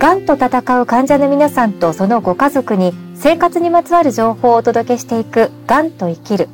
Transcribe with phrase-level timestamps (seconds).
[0.00, 6.48] がんと闘う患者の皆さんとそのご家族に生活にまつわる情報をお届けしていくがんと生きる。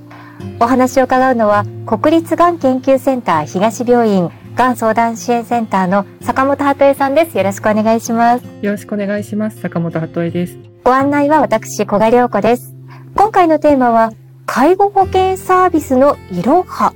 [0.58, 7.38] お話を伺うのは国立がん研究センター東病院がん相談支援センターの坂本鳩恵さんです。
[7.38, 8.44] よろしくお願いします。
[8.62, 9.60] よろしくお願いします。
[9.60, 10.58] 坂本鳩恵です。
[10.82, 12.74] ご案内は私小賀良子です。
[13.14, 14.10] 今回のテーマは
[14.46, 16.94] 介護保険サービスのいろは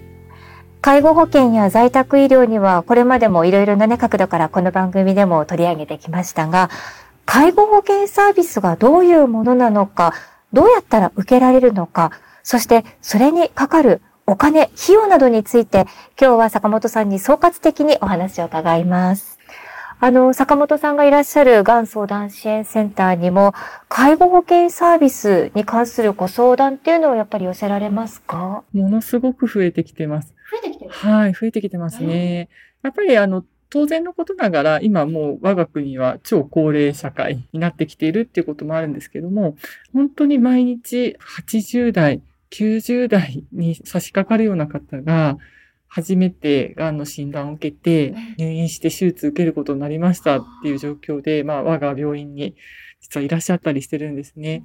[0.80, 6.70] 介護保険や在宅医療にはこれまでもいろいろな、ね、角度からこの番組でも取り上げてきましたが、
[7.26, 10.14] 介護保険サービスがどういうものなのか、
[10.54, 15.86] どうやったら受けられるのか、そしてそれにかかるお金、費用などについて
[16.18, 19.29] 今日は坂本さんに総括的にお話を伺います。
[20.02, 23.52] あの、坂本さんがいらっしゃるがん相談支援センターにも、
[23.90, 28.64] 介護保険サービスに関するご相談っていうのをやっぱり寄せられますか？
[28.72, 30.34] ものすごく増えてきてます。
[30.50, 32.48] 増えてきてますはい、増えてきてますね。
[32.82, 39.54] やっぱりあの、当然のことながら、今もう我が国は超高齢社会になってきているっていうこともあるんですけども、
[39.92, 45.36] 本当に毎日80代、90代に差し掛かるような方が、
[45.90, 52.54] 初めて癌の診断を受けて、入院して手術受けることになりましたっていう状況で、まあ、我が病院に
[53.00, 54.62] 実はいらっしゃったりしてるんですね。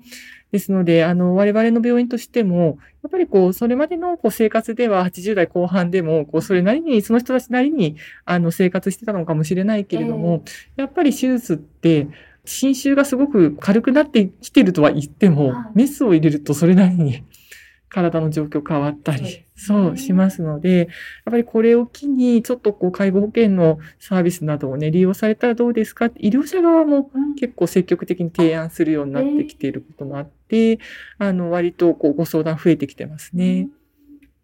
[0.51, 10.43] ですので、あの、我々の病院としても、やっぱりこう、それまでのこう生活では80代後半でも、こう、それなりに、その人たちなりに、あの、生活してたのかもしれないけれども、
[10.75, 12.07] やっぱり手術って、
[12.45, 17.23] 侵襲がすごく軽くなってきてるとは言っても、メスを入れるとそれなりに
[17.95, 20.87] 体の状況変わったり、そうしますので、やっ
[21.31, 26.07] ぱりこれを機に、ちょっとこう、介護保険のサービスなどをね、利用されたらどうですか？
[26.17, 30.79] 医療者側も結構積極的に提案するようになってきていることもあって、
[31.17, 33.69] あの、割とこう、ご相談増えてきてますね。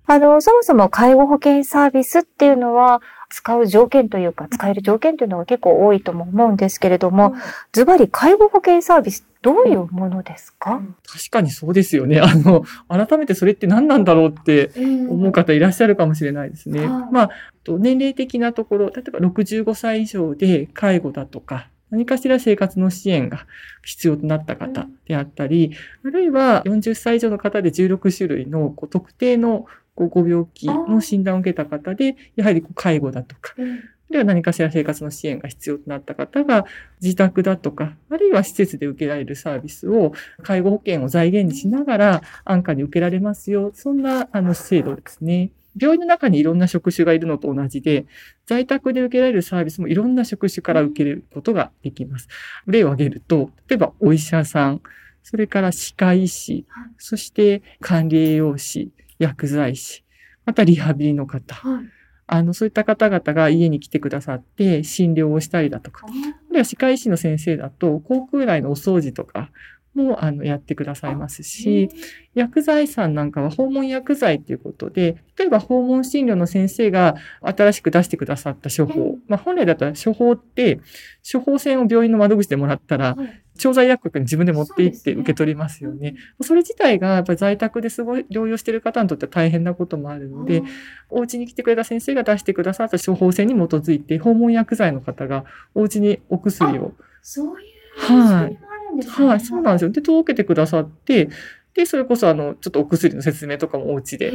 [0.05, 7.33] あの、そもそも介護保険サービスっていうのは、使う条件というか、使える条件というのが結構多いとも思うんですけれども、
[7.72, 12.19] ズバリ介護保険サービスどういうものですか、確かにそうですよね。
[12.22, 16.88] あの、改めてそれって何なんだろうって思う方いらっしゃるかもしれないですね。
[17.12, 17.29] まあ、
[17.68, 23.46] 年齢的なところ、例えば65歳以上で介護だとか、何かしら生活の支援が
[23.84, 25.72] 必要となった方であったり、
[26.06, 29.66] あるいは40歳以上の方で16種類のこう特定の
[29.96, 33.53] ご病気の診断を受けた方で、やはり介護だとか、
[34.11, 36.66] あるいは何かしら生活の支援が必要となった方が、
[37.01, 40.11] 自宅だとか、あるいは施設で受けられるサービスを、
[40.44, 43.72] 介護保険を財源にしながら安価に受けられますよ。
[43.73, 45.51] そんな、あの、制度ですね。
[45.79, 48.05] 病院の中にいろんな職種がいるのと同じで、
[48.45, 52.28] 在宅で受けられるサービスもいろんな職種から受けることができます。
[52.67, 54.81] 例を挙げると、例えばお医者さん、
[55.23, 56.66] それから歯科医師、
[56.97, 60.03] そして管理栄養士、薬剤師、
[60.45, 61.85] またリハビリの方、はい、
[62.34, 66.09] あの、そういった方々が家に来てくださって診療をしたりだとか、あ
[66.50, 69.50] るいは歯科医師の先生だと、航空内のお掃除とか
[69.94, 71.90] も、あの、やってくださいますし、
[72.34, 80.80] 薬剤師さんなんかは訪問薬剤ということで、例えば訪問診療の先生が新しく出してくださった処方、まあ本来だったら処方って、
[81.30, 83.18] 処方箋を病院の窓口でもらったら、
[83.61, 86.16] 調剤薬局に自分で持って行って受け取りますよね。
[86.41, 90.63] そ、ね、れ自体がやっぱり在宅ですごい療養している方にとっては大変なこともあるので、
[91.09, 95.45] お家に来てくれた先生が出してくださった処方箋に基づいて、訪問薬剤の方が
[95.75, 96.94] お家にお薬を。
[97.22, 97.53] そういう
[97.95, 98.57] はい。
[99.07, 99.91] はい、そうなんですよ。
[99.91, 101.29] で、届けてくださって、
[101.75, 104.31] で、それこそあの、ちょっとお薬の説明とかもお家で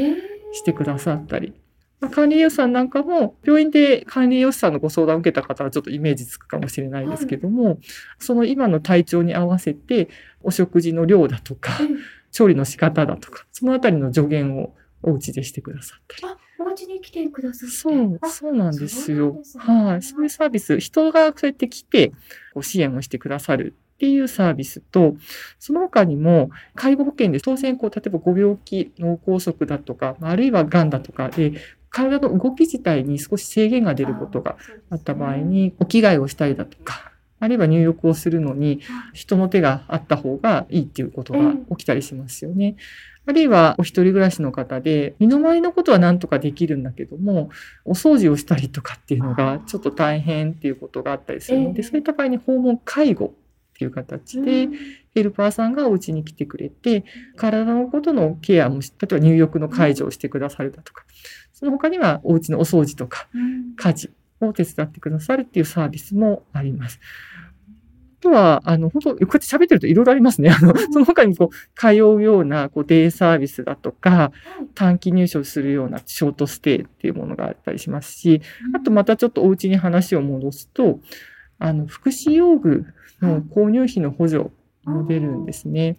[0.53, 1.53] してくださったり。
[2.01, 7.79] まあ、管理栄養士さんなんかも、病院で管理栄養士さんのご相談を受けた方はちょっとイメージつくかもしれないですけども、はい、
[8.19, 10.09] その今の体調に合わせて、
[10.43, 11.73] お食事の量だとか、
[12.33, 16.35] 調理の仕方だとか、そのあたりの助言をお家でしてくださったり。
[16.59, 17.75] お家に来てくださって。
[17.75, 19.39] そう、そうなんですよ。
[19.43, 20.03] すね、はい。
[20.03, 22.13] そういうサービス、人がそうやって来て、
[22.55, 25.17] ご支援をしてくださるっていうサービスと、
[25.59, 31.55] その他にも、介護保険で当然、こう、例えばご病気、脳梗塞だとか、あるいは癌だとかで、
[31.97, 34.57] 体の動き自体に少し制限が出ることが
[34.91, 38.81] あった場合に、お着替えをしたりだとか、あるいは入浴をするのに、
[39.15, 42.77] 人の手があった方がいいっていうことが起きたりしますよね。
[43.25, 47.49] あるいはお一人暮らしの方で、身の回りのことは何とかできるんだけども、
[47.87, 53.33] お掃除をしたりとかっていうのがちょっと大変っていうことがあったりするので、そういった場合に訪問介護
[53.77, 54.69] っていう形で、
[55.15, 57.05] ヘルパーさんがお家に来てくれて、
[57.37, 61.05] 体のことのケアも、例えば入浴の介助をしてくださるだとか、
[61.53, 63.29] その他にはお家のお掃除とか、
[63.77, 67.01] 家事を手伝ってくださるっていうサービスもあります。
[68.19, 70.49] あとは、あの、本当こうやって喋ってるといろいろありますね。
[70.51, 74.33] あの、その他にこう、通うような、こう、デイサービスだとか、
[74.75, 78.41] 短期入所するようなショートステイっていうものがあったりしますし、
[78.75, 80.99] あとまたちょっとお家に話を戻すと、
[81.59, 82.87] あの、福祉用具
[83.21, 84.51] の購入費の補助
[84.85, 85.97] も出るんですね。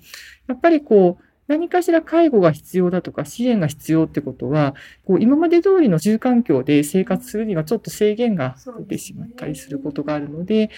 [0.48, 4.76] やっぱりこう、何かしら介護が必要だとか支援が必要ってことは、
[5.06, 10.70] こう今まで通りの住環境で生活するにはちょっと制限が出てしまったりすることがあるので、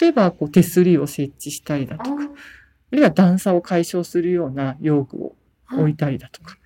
[0.00, 2.26] 例えばこう手すりを設置したりだとか、あ
[2.92, 5.34] るいは段差を解消するような用具を
[5.72, 6.56] 置いたりだとか、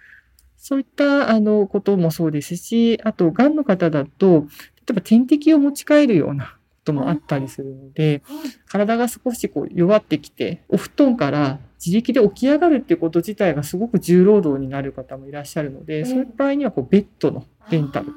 [0.59, 4.47] そういったあのこともそうですし、あと、癌の方だと、例
[4.91, 6.56] えば点滴を持ち帰るような
[6.87, 8.23] こともあったりするので、
[8.69, 18.11] 体が少しこう弱ってきて、お布団から自力で起き上がるっていうこと自体がすごく重労働になる方もいらっしゃるので、そういう場合にはこうベッドのレンタルっ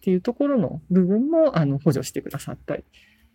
[0.00, 2.82] ていうところの部分もあの補助してくださったり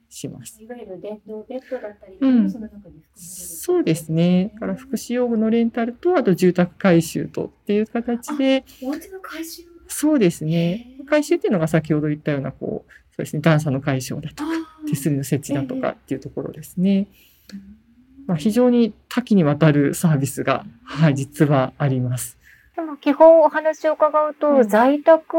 [0.09, 0.61] します。
[0.61, 4.51] いわゆる電動ベッドだったり、うん、その中にそうですね。
[4.55, 8.65] だから福祉用具のレンタルと、あと住宅改修とっていう形で。
[8.83, 10.97] お家の改修そうですね。
[11.05, 14.49] 改修っていうのが先ほど言ったような、こう、そうですね、段差の解消だとか、
[14.87, 17.07] 手すりの設置だとかっていうところですね。
[18.27, 22.37] まあ、非常に多岐にわたるサービスが、はい、実はあります。
[22.75, 25.37] でも基本お話を伺うと、うん、在宅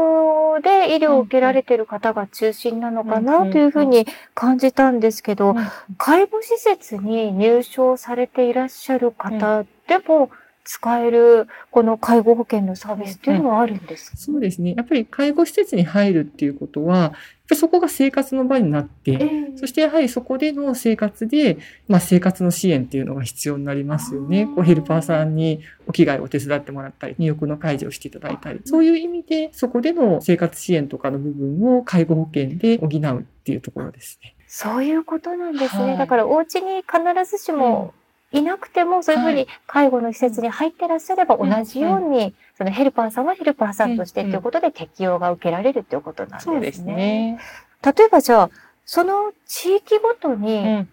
[0.63, 5.55] で医療を受けられている方が中心なのかなというふうに感じたんですけど、
[5.97, 10.29] 介護施設に入所されていらっしゃる方でも、
[10.65, 14.73] 使える、この介護保険のサービスっていうのはあるんですか、そうですね。
[14.75, 17.13] やっぱり介護施設に入るっていうことは、
[17.53, 24.47] そこが生活の場になって、えー、そしてやはりそこでの生活で、まあ、生活の支援っていうのが必要になりますよね。
[24.47, 34.35] こうヘルパーさんにお着替えを手伝ってもらったり、入浴の介助をしていただいたり、そういう意味でそこでの生活支援とかの部分を介護保険で補うっていうところですね。
[34.47, 35.83] そういうことなんですね。
[35.83, 38.04] はい、だからお家に必ずしも、うん
[38.37, 46.53] いなくても、そういうふうに介護の施設に入ってらっしゃれば、同じように、そのヘルパーさんはヘルパーさんとしてということで適用が受けられるということなんですね。
[46.53, 47.39] そうですね。
[47.83, 48.49] 例えばじゃあ、
[48.85, 50.85] その地域ごとに、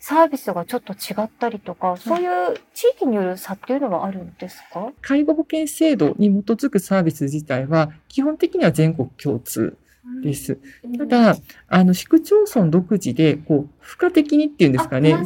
[0.00, 4.92] サービスがちょっと違ったりとか、そういう地域による差っていうのはあるんですか？
[5.02, 9.76] 介護保険制度に基づくサービス自体は、基本的には全国共通
[10.22, 10.58] です。
[10.98, 11.36] ただ、
[11.68, 15.16] あの、市区町村独自で、こう、付加的にっていうんですかね。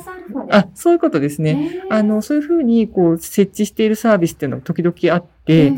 [0.51, 1.83] あ、そういうことですね。
[1.91, 5.73] あの、そういうふうに、こう、設置しているサービスっていうのが時々あって、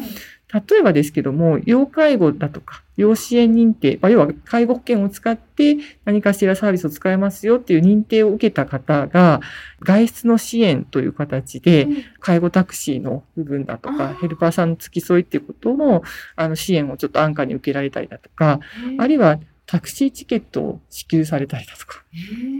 [0.55, 9.41] 例えばですけども、要介護だとか、要支援認定、まあ、要は介護保険を使って何かしらサービスを使えますよっていう認定を受けた方が、
[9.81, 11.89] 外出の支援という形で、
[12.21, 16.05] 介護タクシーの部分だとか、ヘルパーさんの付き添いっていうことの、
[16.37, 18.61] あの、支援をちょっと安価に受けられたりだとか、
[18.99, 22.05] あるいはタクシーチケットを支給されたりだとか、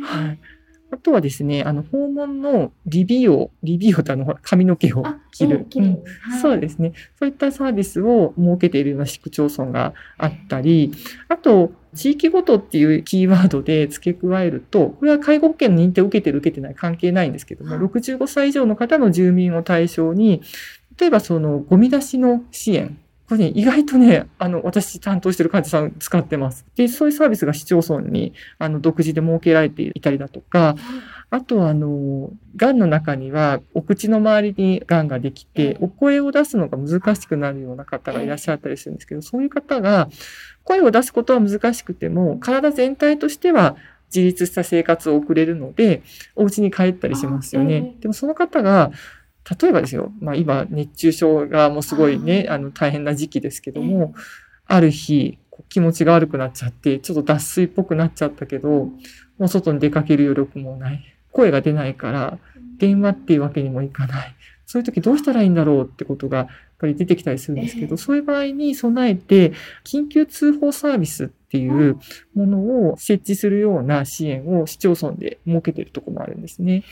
[0.03, 0.39] はい。
[0.91, 5.67] あとはですね、あの、訪問のリビオ、リビオってあの、髪の毛を切る。
[5.75, 5.85] うん。
[6.31, 6.93] はい、そうですね。
[7.19, 10.93] そういったサービスを設けているような市区町村があったり、
[11.29, 20.43] あと、地域ごとっていうキーワードで付け加えると、これは介護保険の認定を受けてる受けてない関係ないんですけども、65歳以上の方の住民を対象に、
[20.99, 22.99] 例えばそのゴミ出しの支援
[23.29, 26.67] これね、意外とね、あの、私担当してる患者さん使ってます。
[26.77, 30.77] で、そういうサービスが市町村に、あの、独自で設けられていたりだとか、
[31.31, 40.09] あとは、あの、癌の中には、お口の周りに癌ができて、お声を出すのが難しくなるような方がいらっしゃったりするんですけど、そういう方が、
[40.65, 43.77] 声を出すことは難しくても、体全体としては
[44.15, 46.03] 自立した生活を送れるので、
[46.37, 47.97] お家に帰ったりしますよね。
[48.01, 48.93] でもその方が、
[49.61, 54.15] 例えばですよ、まあ今熱中症がもうすごいね、あの大変な時期ですけども、
[54.67, 58.87] ある日、気持ちが悪くなっちゃって、ちょっと脱水っぽくなっちゃったけど、
[59.39, 61.05] もう外に出かける余力もない。
[61.33, 62.39] 声が出ないから、
[62.79, 64.35] 電話っていうわけにもいかない。
[64.67, 66.49] そういう時どうしたらいいんだろうってことが、やっ
[66.79, 69.53] ぱり出てきたりするんですけど、そういう場合に備えて、
[69.85, 71.99] 緊急通報サービスっていう
[72.35, 76.83] ものを設置するような支援を市町村で設けているところもあるんですね。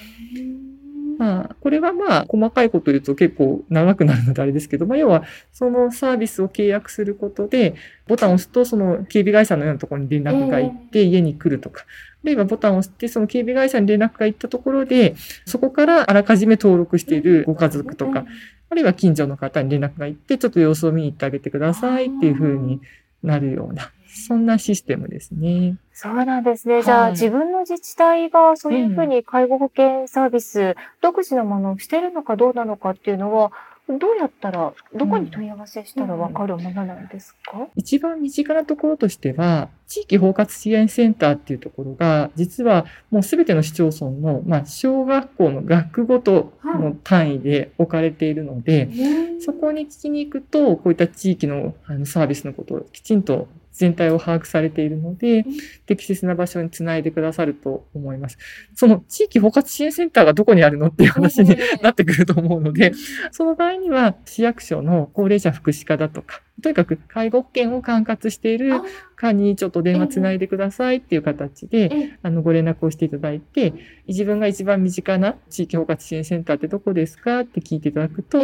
[1.22, 7.76] まあ、これはまあ、細かいこと言うと結構長くなるのであれですけど、まあ、要は、そのサービスを契約することで、
[8.08, 15.14] ボタンを押すと、その警備会社のようなところに連絡が行って家に来るとか、あるいはボタンを押して、その警備会社に連絡が行ったところで、
[15.46, 18.24] そこからあらかじめ登録しているご家族とか、
[18.68, 22.80] あるいは近所の方に連絡が行って、ちょっと様子を見に行ってあげてくださいっていうふうに
[23.22, 25.76] なるような、そんなシステムですね。
[25.92, 26.82] そうなんですね。
[26.82, 33.52] じゃあ、はい、自分の自治体がそういうふうに介護保険サービス、うん、独自のものをしてるのかどうなのかっていうのは、
[33.88, 37.62] どうやったら、どこに問い合わせしたらわかるものなんですか、うん。
[37.62, 55.44] うん、一番身近なところとしては、地域包括支援センターっていうところが、実はもうすべての市町村の、まあ、小学校の学区ごとの単位で置かれているので、はい、そこに聞きに行くと、こういった地域のあのサービスのことをきちんと全体を把握されているので、
[55.86, 58.38] 適切な場所につないでくださると思います。
[58.74, 62.92] その地域包括支援センターがどこにあるのっていう話になってくると思うので、
[63.30, 68.72] その場合には市役所の高齢者福祉課だとか、とにかく介護保険を管轄している
[69.16, 73.72] 課にちょっと電話つないでくださいっていう形で、あの、ご連絡をしていただいて、
[74.06, 78.38] 自分が一番身近な地域包括支援センターってどこですかって聞いていただくと、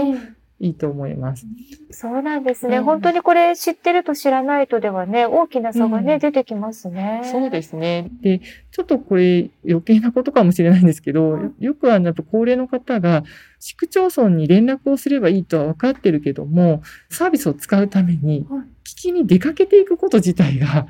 [0.60, 1.46] いいと思います。
[1.90, 7.22] そうなんですね、うん、本当にこれ知ってると知らないとではね、大きな差がね、うん、出てきますね。
[7.30, 8.10] そうですね。
[8.20, 13.22] で、ちょっとこれ余計なことかもしれないんですけど、うん、よくあの、高齢の方が
[13.60, 18.44] 市区町村に連絡をすればいいとは分かってるけども、サービスを使うために、
[18.84, 20.88] 聞きに出かけていくこと自体が、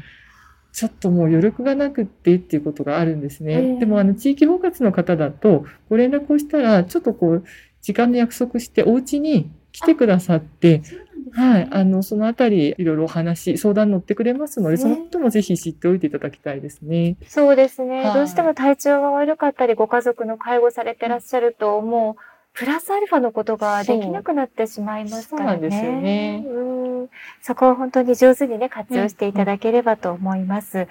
[0.72, 3.52] ちょっともう余力がなくってっていうことがあるんですね。
[3.54, 7.44] えー、でもあの地域包括の方だとご連絡をしたらちょっとこう
[7.88, 10.82] 時間で約束してお家に来てくださって、
[11.32, 11.68] はい。
[11.70, 17.16] あの、そのあたり、いろいろお話、相談乗ってくれますので、そのこともぜひ知っておいていただきたいですね。
[17.26, 18.12] そうですね。
[18.12, 25.52] どうしても体調が悪かったり、ご家族の介護されてらっしゃると、もう、プラスアルファのことができなくなってしまいますからね。
[25.52, 26.44] そうですよね。
[26.46, 27.08] うん。
[27.40, 30.78] そこを本当に上手にね、活用していただければと思います。
[30.78, 30.86] うん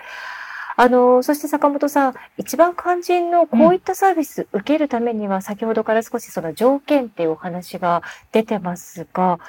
[0.80, 9.40] あの、そして坂本さん、一番肝心のこういったサービス受けるためには、先ほどから少しその条件っていうお話が出てますが、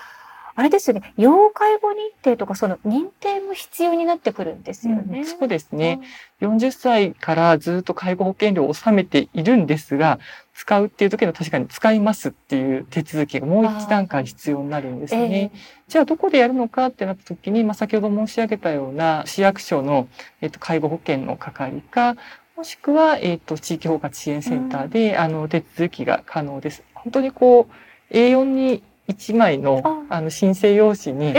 [0.58, 5.20] あれですよね、要介護認定とかその認定も必要になってくるんですよね。
[5.20, 6.00] うん、そうですね、
[6.40, 6.56] うん。
[6.56, 10.18] 40歳からずっと介護保険料を納めているんですが、
[10.54, 15.52] 使うっていう時の確かに使いますっていう手続きがもう一段階必要になるんですね。
[15.54, 20.08] えー、じゃあどこでやるのかってなった時に、まあ、先ほど申し上げたような市役所の、
[20.40, 22.16] えっと、介護保険の係か、
[22.56, 26.82] もしくは、えっと、地域包括支援センターで、うん、あの、手続きが可能です。
[26.94, 27.68] 本当にこ
[28.10, 31.34] う、A4 に1枚のあの申請用紙に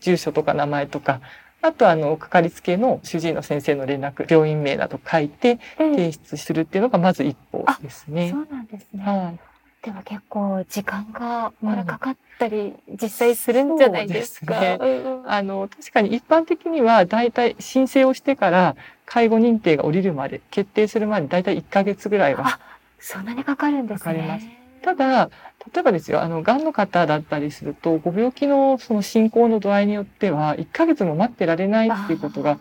[0.00, 1.20] 住所とか名前とか、
[1.60, 8.30] あとあの、かかりつけの主治医の先生の連絡、病院名など書いて提出するっていうのがまず一歩ですね。
[8.30, 9.02] そうなんですね。
[9.04, 9.38] はい。
[9.82, 14.60] でも結構時間がこれかかったり、実際するんじゃないですか。
[14.60, 14.78] ね、
[15.26, 22.60] あの、確かに一般的には大体申請をしてから介護認定が下りるまで、決定するまで大体1ヶ月ぐらいは。
[23.00, 24.14] そんなにかかるんですね。
[24.14, 24.46] かかります。
[24.82, 25.30] ただ、
[25.72, 32.58] 例えばですよ、あの、癌の方だったりすると、ご病気のその進行の度合いによっては、1ヶ月も待ってられないっていうことが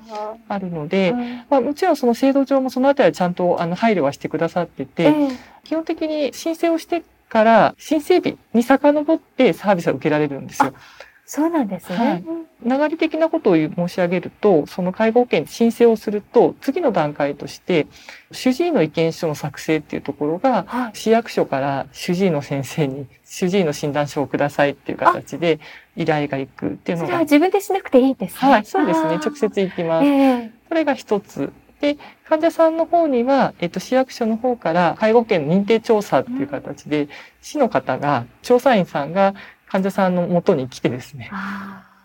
[0.48, 1.14] あるので、
[1.50, 5.14] まあ、もちろんその制度上もそのあたりはちゃんとあの配慮はしてくださってて、
[5.64, 10.74] 基本的に申請をしてから申請日に遡ってサービスは受けられるんですよ。
[11.30, 11.98] そうなんですね。
[11.98, 17.86] はい流れ的なことを申し上げると、その介護保険申請をすると、次の段階として、
[18.32, 25.60] 主治医の意見書の作成っていうところが、はい、市役所から主治医の先生に、主治医の診断書をくださいっていう形で
[25.96, 27.08] 依頼が行くっていうのが。
[27.08, 28.52] それは自分でしなくていいんですね。
[28.52, 29.20] はい、そうですね。
[29.24, 30.06] 直接行きます。
[30.08, 31.52] えー、これが一つ。
[31.80, 37.10] で、患者さんの方には、えっと、市役所の方から介護保険の認定調査っていう形で、うん、
[37.44, 39.36] 市の方が、調査員さんが
[39.70, 41.30] 患者さんの元に来てですね、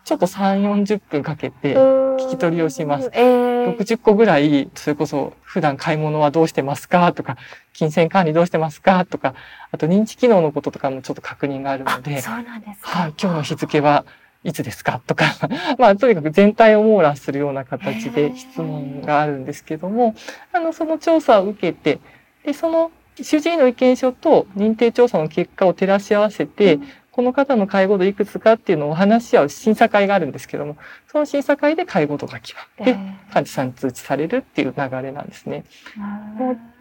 [0.05, 3.11] ちょっと3、40分かけて聞き取りをします。
[3.13, 7.13] えー、60個ぐらい、それこそ普段買い物はどうしてますか？
[7.13, 7.37] とか、
[7.73, 9.05] 金銭管理どうしてますか？
[9.05, 9.35] とか、
[9.71, 14.05] あと認知機能のこととかもちょっと確認があるので、そうなんですはい、今日の日付は
[14.43, 15.01] いつですか？
[15.07, 15.27] とか、
[15.79, 20.17] まあ、とにかく全体を網羅するような形で質問があるんですけども、
[20.53, 22.01] あの、その調査を受けて、
[22.45, 22.91] で、その
[23.21, 30.77] 主治医の意見書と認定調査の結果を照らし合わせて、うんこの方の介護度いくつかっていうのを話し合う審査会があるんですけども、
[31.11, 32.99] その審査会で介護度が決まって、
[33.33, 35.65] 患者さんに通知されるっていう流れなんですね。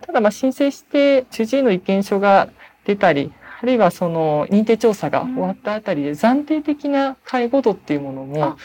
[0.02, 2.48] ただ、まあ、申請して、主治医の意見書が
[2.86, 8.58] 出たり、あるいはその認定調査が終わったあたりで暫定的な介護度っていうものも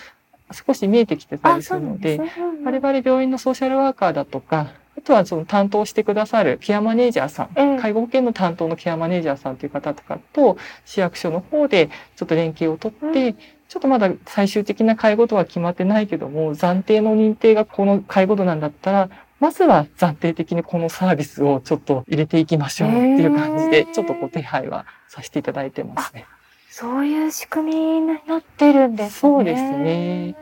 [0.53, 2.21] 少し見えてきてたりするので、
[2.65, 13.35] 我々病院のソーシャルワーカーだとか、あとはその担当してくださるケアマネージャーさん、介護保険の担当のケアマネージャーさんという方とかと市役所の方でちょっと連携をとって、
[13.69, 26.27] ちょっとまだ最終的な介護度は決まってないけども、暫定の認定がこの介護度なんだったら、まずは暫定的にこのサービスをちょっと入れていきましょうっていう感じで、ちょっとこう手配はさせていただいてますね。
[26.71, 29.11] そういう仕組みになってるんですね。
[29.11, 30.37] そうですね。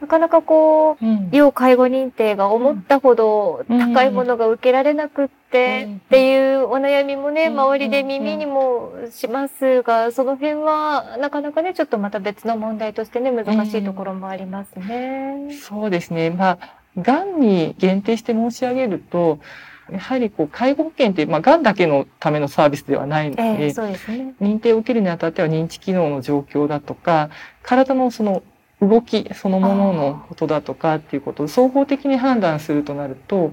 [0.00, 15.48] なかなかこう、うん、要介護認定が思ったほど高いものが受けられなくって、っていうお悩みもね、周りで耳にもしますが、その辺はなかなかね、ちょっとまた別の問題としてね、難しいところもありますね。
[15.62, 16.30] そうですね。
[16.30, 16.58] まあ、
[16.98, 19.38] 癌に限定して申し上げると、
[19.90, 27.30] やはりこう介護保険って、まあ、癌だけのためのサービスではないので、えー、そうですね、認定を受けるにあたっては認知機能の状況だとか、
[27.62, 28.42] 体のその
[28.80, 33.52] 動きそのもののことだとかっていうことを総合的に判断するとなると、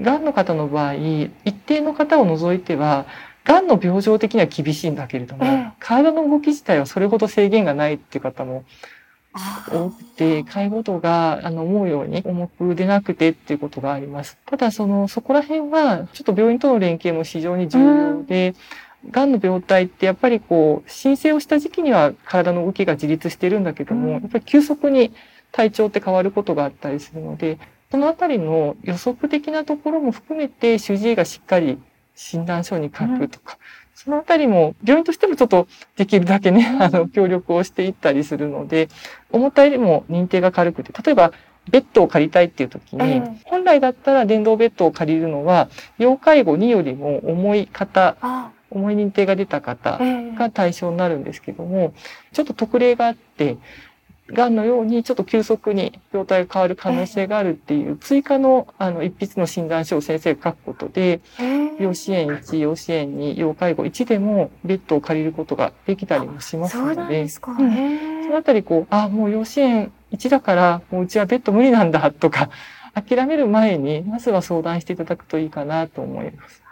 [0.00, 3.06] 癌の方の場合、一定の方を除いては、
[3.44, 8.64] 癌の病状的には厳しいんだけれども、えー、体の動き自体はそれほど制限がないっていう方も
[9.70, 14.38] 多くて、介護度があの思うように重く出なくてっていうことがあります。
[14.46, 18.54] ただ、その、そこら辺は、ちょっと病院との連携も非常に重要で、
[19.10, 25.12] がんの病態ってやっぱりこう、申請をした時期には体の動きが自立してるんだけども、やっぱり急速に
[25.52, 27.58] 体調って変わることがあったりするので、
[27.90, 31.78] そのあたりの予測的なところも含めて主治医がしっかり
[32.14, 33.58] 診断書に書くとか、
[33.94, 38.88] そのあたりも病院としてもちょっとできるだけね、あの、協力をしていったりするので、
[39.30, 41.32] 思ったよりも認定が軽くて、例えば、
[41.70, 45.68] ベッドを借りたいっていう時に、本来だったら電動ベッドを借りるのは、
[45.98, 48.16] 要介護2よりも重い方、
[48.74, 49.98] 重い認定が出た方
[50.36, 51.94] が対象になるんですけども、
[52.32, 53.56] ちょっと特例があって、
[54.32, 61.20] がんのようにちょっと急速に病態が変わる可能性があるっていう追加のあの一筆の診断書を先生が書くことで、
[61.78, 72.48] 要支援1、要支援2、要介護1でもベッドを借りることができたりもしますので、そうですか、うん、そのあたりこう、あ、もう要支援1だから、もううちはベッド無理なんだとか、
[72.94, 76.63] 諦める前に、まずは相談していただくといいかなと思います。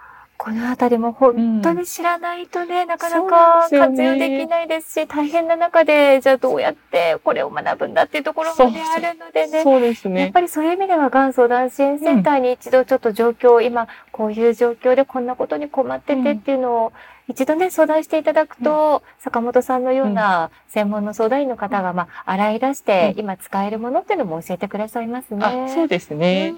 [0.43, 9.63] このあたりも本当に知らないとね、うん、なかなか活用できないですし、すね、大変な中で、じゃあどうやってこれを学ぶんだっていうところまであるのでね。
[9.63, 10.23] そうですね。
[10.23, 16.93] やっぱりそういう意味では、がん相談支援センターに一度ちょっと状況、うん、今こういう状況でこんなことに困っててっていうのを、
[17.29, 25.45] 一度ね、相談していただくと、うん、坂本さんのような専門の相談員の方が、まあ、洗い出して、今使えるものっていうのも教えてくださいますね。
[25.45, 26.53] あそうですね。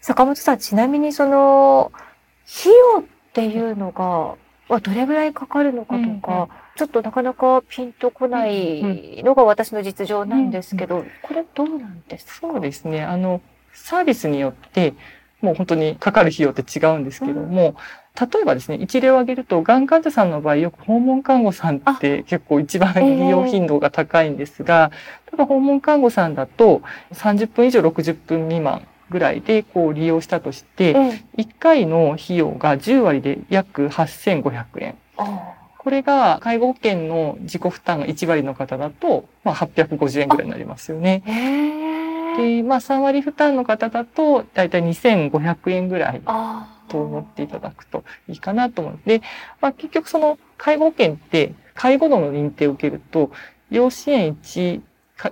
[0.00, 1.92] 坂本さん、ちなみにその、
[2.48, 4.36] 費用っていうのが、
[4.68, 12.48] はどれぐらいかかるのかとか、うん、ちょっとなかなかピンとこないのが私の実情なんですけど、うんうん、これどうなんですか？
[12.48, 13.02] そうですね。
[13.02, 13.40] あの、
[13.72, 14.94] サービスによって、
[15.40, 17.76] もう本当にかかる費用って違うんですけども、
[18.20, 24.90] 例えばですね、一例を挙げると、がん患者さんの場合、よく訪問看護さんって結構一番利用頻度が高いんですが、
[25.26, 34.96] えー、ただ訪問看護さんだと30分以上60分未満ぐらいでこう利用したとして、うん、1回の費用が10割で約8500円。
[35.78, 41.22] これが介護保険の自己負担が1割の方だと、まあ、850円ぐらいになりますよね。
[42.36, 46.20] で、まあ3割負担の方だと、だいたい2500円ぐらい
[46.88, 48.98] と思っていただくといいかなと思う。
[49.06, 49.22] で、
[49.60, 53.30] まあ結局その介護保険って介護度の認定を受けると、
[53.70, 54.80] 要支援1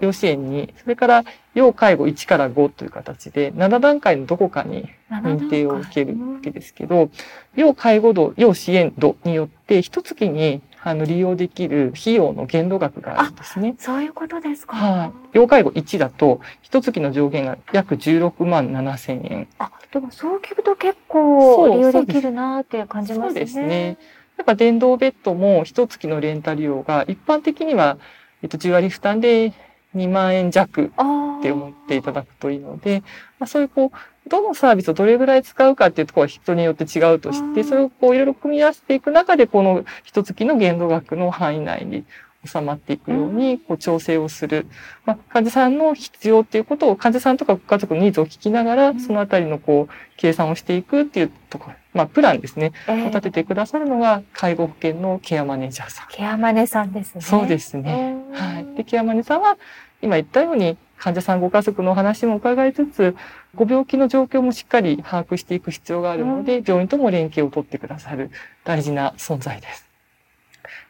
[0.00, 7.10] 養子園に、それから要介護1から5という形で、7段階のどこかに認定を受けるわけですけど、
[7.54, 13.74] 要介護度、要支援度によって、一月にあの利用できる費用の限度額があるんですね。
[13.78, 14.76] そういうことですか。
[14.76, 15.12] はい。
[15.32, 19.48] 要介護1だと、一月の上限が約16万7千円。
[19.58, 23.28] あ、でもそう聞くと結構利用できるなって感じますね。
[23.28, 23.98] そうですね。
[24.36, 27.98] やっぱ電動ベッドも一月のレンタ利用が一般的には、
[28.42, 29.54] えっと、10割負担で
[29.96, 33.02] 2万円弱って思っていただくといいので、
[33.38, 42.04] まあ、そういうこう、どのサービスをどれぐらい使うかっていうところは人によって違うとして、それをこういろいろ組み合わせていく中で、この一月の限度額の範囲内に
[42.46, 44.66] 収まっていくように、こう調整をする。
[45.04, 52.72] まあ、患者さんの必要っていうことを、患者さんとかご家族のニーズを聞きながら、そのあたりのこう、計算をしていくっていうところ、まあ、プランですね。
[52.88, 56.06] を立ててくださるのが、介護保険のケアマネージャーさん。
[56.08, 57.20] ケアマネさんですね。
[57.20, 58.16] そうですね。
[58.32, 58.76] はい。
[58.76, 59.58] で、ケアマネさんは、
[60.06, 63.16] 今言ったように、患者さんご家族のお話も伺いつつ、
[63.54, 68.30] ご病気の状況もしっかり把握していく必要があるので、病院とも連携を取ってくださる
[68.64, 69.86] 大事な存在です。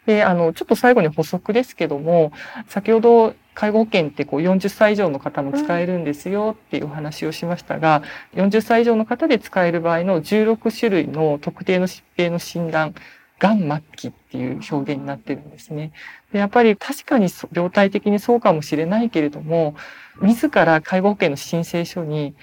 [0.05, 2.33] で、あの、ちょっと最後に補足ですけども、
[2.68, 8.02] 先ほど介護保険ってこう40歳以上の方も使えるんですよっていうお話をしましたが、
[8.35, 12.94] 40歳以上の方で使える場合の16種類の特定の疾病の診断、
[13.38, 15.92] がん末期っていう表現になってるんですね。
[16.33, 19.75] でやっぱり確かに病態的にそうかもしれないけれども、
[20.20, 22.35] 自ら介護保険の申請書に、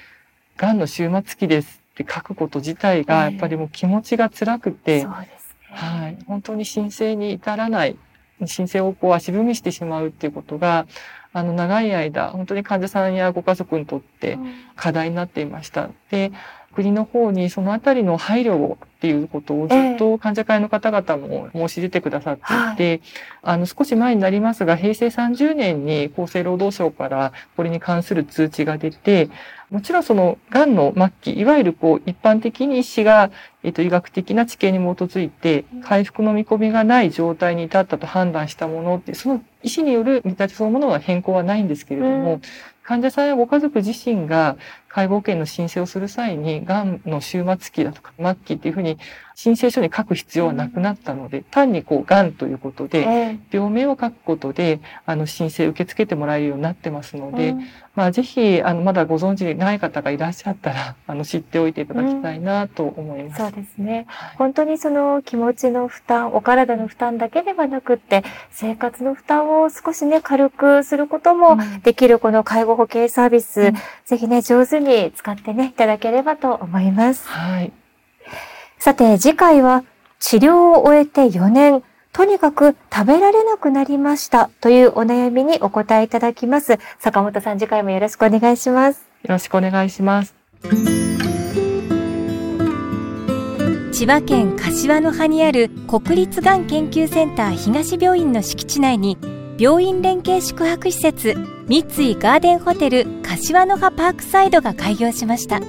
[0.58, 5.08] がんの終末期ですって書くこと自体が、やっぱりもう気持ちが辛くて、えー
[5.74, 6.18] はい。
[6.28, 7.98] 本当に申請に至らない、
[8.46, 10.86] 申請をこう足踏みしてしまうっていうことが、
[11.34, 14.38] あの、長い間、本当に患者さんやご家族にとって
[14.76, 15.90] 課題になっていました。
[16.12, 16.32] で、
[16.74, 22.42] 国の方にそのあたりの配慮をっていうことをずっと患者会の方々も申し出てくださって
[22.74, 23.02] いて、えー、
[23.42, 29.30] あの少し前になりますが、平成30年に厚生労働省からこれに関する通知が出て、
[29.74, 33.32] もちろんその、癌の末期、いわゆるこう、一般的に医師が、
[33.64, 42.42] えっと、医学的な知見に基づいて、回復の見込みがない状態に至ったと判断したものって、その医師による見立てそのものは変更はないんですけれども、うん、
[42.84, 44.58] 患者さんやご家族自身が
[44.94, 49.00] 介護保険の申請をする際に、癌の終末期だとか末期っていうふうに
[49.36, 57.56] 申請書に書く必要はなくなったので、単にこう、癌ということで、病名を書くことで、あの、申請受け付けてもらえるようになってますので、
[57.96, 63.42] まあ、ぜひ、あの、まだご存知ない方がいらっしゃったら、 あの、知っておいていただきたいなと思います。
[63.42, 64.06] そうですね。
[64.38, 73.72] 本当にその気持ちの負担、お体の負担だけではなくって、生活の負担を少しね、軽くすることもできるこの介護保険サービス、
[74.06, 74.83] ぜひね、上手に
[75.16, 77.28] 使ってね、いただければと思います。
[77.28, 77.72] はい。
[78.80, 79.84] さて、次回は
[80.20, 86.78] 治療を終えて4年、とにかく食べられなくなりましたというお悩みにお答えいただきます。
[87.00, 89.06] 坂本さん、次回もよろしくお願いします。
[89.24, 90.36] よろしくお願いします。
[93.92, 99.18] 千葉県柏の葉にある国立がん研究センター東病院の敷地内に
[99.64, 101.36] 病院連携宿泊施設
[101.70, 105.62] 三井ガーデンホテル柏の葉パークサイドが開業しました。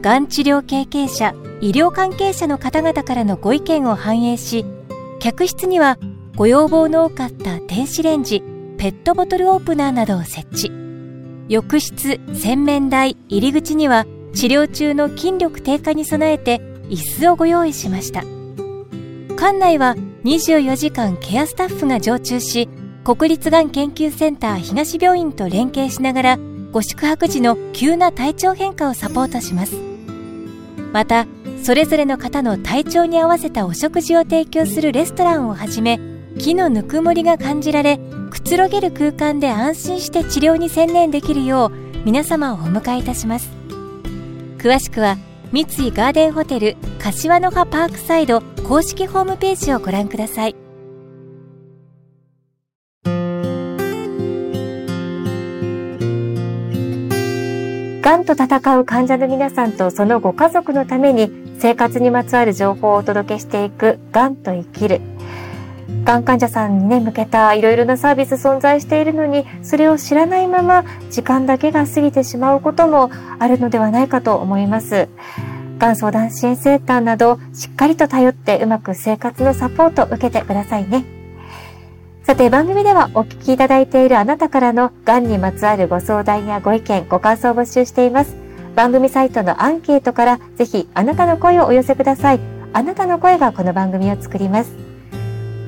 [0.00, 4.64] がん治療経験者医療関係者の方々からのご意見を反映し
[5.18, 5.98] 客室には
[6.36, 8.44] ご要望の多かった電子レンジ
[8.78, 10.70] ペットボトルオープナーなどを設置。
[11.48, 18.20] 浴室洗面台入り口には治療中の筋力低下に備えて椅子をご用意しました。
[19.36, 22.68] 館内は24時間ケアスタッフが常駐し
[23.04, 26.38] 国立がん研究センター東病院と連携しながら
[26.70, 29.74] ご宿泊時の急な体調変化をサポートします。
[30.92, 31.26] また
[31.62, 36.00] それぞれの方の体調に合わせたお食事を提供するレストランをはじめ
[36.38, 37.98] 木のぬくもりが感じられ
[38.30, 41.70] くつろげる空間で安心して治療に専念できるよう
[42.04, 43.50] 皆様をお迎えいたします。
[44.58, 45.16] 詳しくは
[45.52, 50.59] 三井ガーデンホテル柏の葉パークサイド公式ホームページをご覧ください。
[58.10, 65.00] がんと戦う患者の皆さんとそのご家族のために生活にまつわる情報をお届けしていくがんと生きる。
[66.02, 75.08] がん患者さんにね、向けたいろいろなサービス存在しているのに、それを知らないまま時間だけが過ぎてしまうこともあるのではないかと思います。
[75.78, 81.19] がん相談支援センターなど、しっかりと頼ってうまく生活のサポートを受けてくださいね。
[82.22, 88.36] さて番組ではお聞きいただいているあなたからのがんにまつわるご相談やご意見、ご感想を募集しています。
[88.76, 92.40] 番組サイトのアンケートからぜひあなたの声をお寄せください。
[92.72, 94.72] あなたの声がこの番組を作ります。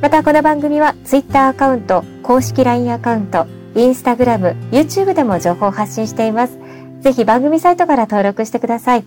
[0.03, 6.59] またこの番組は Twitter アカウント、公式 LINE アカウント、Instagram、YouTube でも情報を発信しています。
[7.01, 9.05] ぜひ番組サイトから登録してください。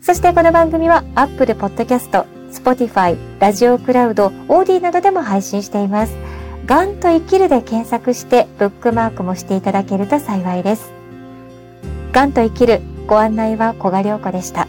[0.00, 6.29] そしてこの番組は Apple Podcast、Spotify、ラジオクラウド、オーディなどでも配信しています。
[6.66, 10.92] がんと生きるで検索してブックマークもしていただけると幸いです。
[12.12, 14.68] がんと生きるご案内は小賀良子でした。